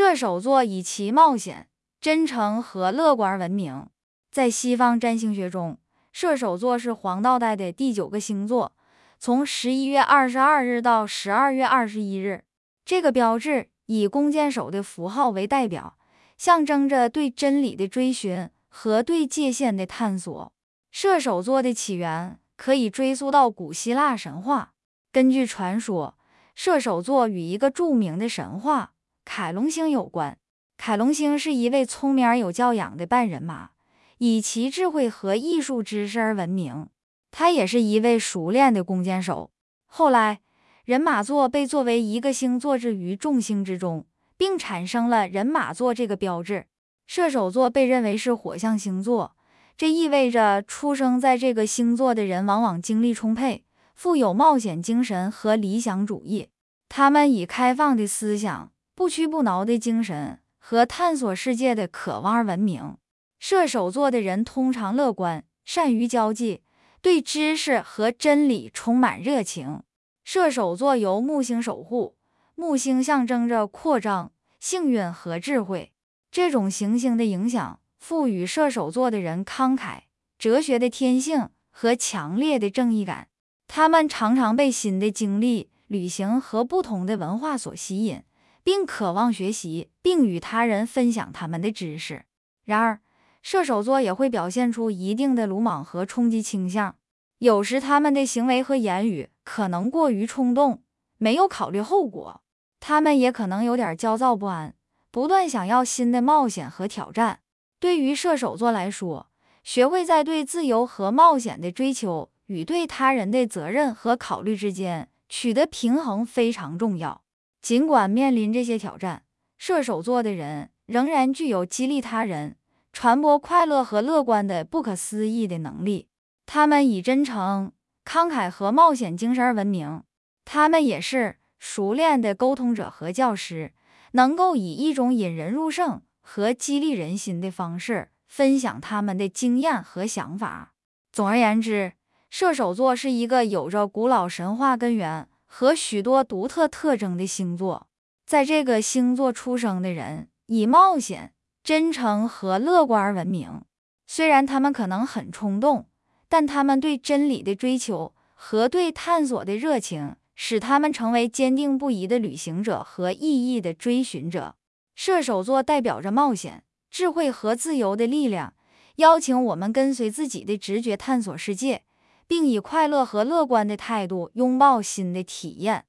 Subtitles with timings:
[0.00, 1.68] 射手座以其冒险、
[2.00, 3.86] 真诚和乐观闻名。
[4.32, 5.76] 在西方占星学中，
[6.10, 8.72] 射手座是黄道带的第九个星座，
[9.18, 12.44] 从十一月二十二日到十二月二十一日。
[12.82, 15.98] 这个标志以弓箭手的符号为代表，
[16.38, 20.50] 象征着对真理的追寻和对界限的探索。
[20.90, 24.72] 射手座的起源可以追溯到古希腊神话。
[25.12, 26.16] 根据传说，
[26.54, 28.92] 射手座与一个著名的神话
[29.32, 30.36] 凯龙星有关。
[30.76, 33.70] 凯龙星是一位聪明而有教养的半人马，
[34.18, 36.88] 以其智慧和艺术知识而闻名。
[37.30, 39.52] 他也是一位熟练的弓箭手。
[39.86, 40.40] 后来，
[40.84, 44.04] 人马座被作为一个星座置于众星之中，
[44.36, 46.66] 并产生了人马座这个标志。
[47.06, 49.36] 射手座被认为是火象星座，
[49.76, 53.62] 这意味着出生在这个星座的人往往精力充沛，
[53.94, 56.48] 富有冒险精神和理想主义。
[56.88, 62.98] 他们以开放的思想、不屈不挠的精神和探索世界的渴望而闻名。
[63.38, 66.60] 射手座的人通常乐观，善于交际，
[67.00, 69.82] 对知识和真理充满热情。
[70.22, 72.16] 射手座由木星守护，
[72.54, 75.92] 木星象征着扩张、幸运和智慧。
[76.30, 80.00] 这种行星的影响赋予射手座的人慷慨、
[80.38, 83.28] 哲学的天性和强烈的正义感。
[83.66, 88.22] 他们常常被新的经历、旅行和不同的文化所吸引，
[88.62, 92.24] 并渴望学习并与他人分享他们的知识。
[92.64, 93.00] 然而，
[93.42, 96.96] 射手座也会表现出一定的鲁莽和冲击倾向。
[97.38, 100.82] 有时，他们的行为和言语可能过于冲动，
[101.18, 102.42] 没有考虑后果。
[102.78, 104.74] 他们也可能有点焦躁不安，
[105.10, 107.40] 不断想要新的冒险和挑战。
[107.78, 109.28] 对于射手座来说，
[109.64, 117.22] 学会在对自由和冒险的追求与对他人的责任和考虑之间取得平衡非常重要。
[117.62, 119.24] 尽管面临这些挑战，
[119.58, 122.56] 射手座的人仍然具有激励他人、
[122.92, 126.08] 传播快乐和乐观的不可思议的能力。
[126.46, 127.72] 他们以真诚、
[128.04, 130.02] 慷慨和冒险精神而闻名。
[130.44, 133.72] 他们也是熟练的沟通者和教师，
[134.12, 140.72] 能够以一种引人入胜和激励人心的方式分享他们的经验和想法。
[141.12, 141.92] 总而言之，
[142.30, 147.88] 射手座是一个有着古老神话根源和许多独特特征的星座。
[148.24, 151.32] 在这个星座出生的人以冒险、
[151.64, 153.62] 真诚和乐观而闻名。
[154.06, 155.88] 虽然他们可能很冲动。
[156.32, 163.18] 但他们对真理的追求和对探索的热情，使他们成为坚定不移的旅行者和意
[163.52, 164.54] 义的追寻者。
[164.94, 168.54] 射手座代表着冒险、智慧和自由的力量，
[168.98, 171.82] 邀请我们跟随自己的直觉探索世界，
[172.30, 175.86] 并以快乐和乐观的态度拥抱新的体验。